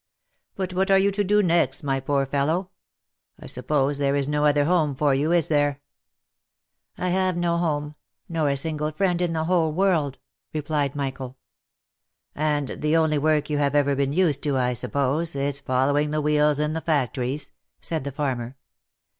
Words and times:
But 0.55 0.73
what 0.73 0.89
are 0.89 0.97
you 0.97 1.11
to 1.11 1.23
do 1.23 1.43
next, 1.43 1.83
my 1.83 1.99
poor 1.99 2.25
fellow? 2.25 2.71
I 3.39 3.45
suppose 3.45 3.99
there 3.99 4.15
is 4.15 4.27
no 4.27 4.45
other 4.45 4.65
home 4.65 4.95
for 4.95 5.13
you, 5.13 5.31
is 5.31 5.47
there 5.47 5.79
?""I 6.97 7.09
have 7.09 7.37
no 7.37 7.59
home, 7.59 7.93
nor 8.27 8.49
a 8.49 8.57
single 8.57 8.91
friend 8.91 9.21
in 9.21 9.33
the 9.33 9.43
whole 9.43 9.71
world,'' 9.71 10.17
replied 10.55 10.95
Michael." 10.95 11.37
And 12.55 12.81
the 12.81 12.97
only 12.97 13.19
work 13.19 13.47
you 13.47 13.59
have 13.59 13.75
ever 13.75 13.95
been 13.95 14.11
used 14.11 14.41
to, 14.41 14.57
I 14.57 14.73
suppose, 14.73 15.35
is 15.35 15.59
fol 15.59 15.89
lowing 15.93 16.09
the 16.09 16.19
wheels 16.21 16.59
in 16.59 16.73
the 16.73 16.81
factories?" 16.81 17.51
said 17.79 18.03
the 18.03 18.11
farmer. 18.11 18.57